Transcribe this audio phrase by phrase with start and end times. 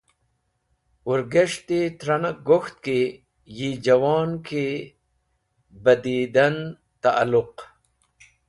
[1.05, 2.99] Wũrges̃hti tra nag gok̃ht ki
[3.57, 4.65] yi jawon ki
[5.83, 6.55] bah didan
[7.01, 7.53] ta’luq.